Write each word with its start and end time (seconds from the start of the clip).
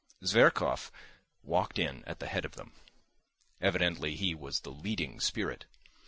Zverkov 0.25 0.89
walked 1.43 1.77
in 1.77 2.03
at 2.05 2.17
the 2.17 2.25
head 2.25 2.43
of 2.43 2.55
them; 2.55 2.71
evidently 3.61 4.15
he 4.15 4.33
was 4.33 4.61
the 4.61 4.71
leading 4.71 5.19
spirit. 5.19 5.67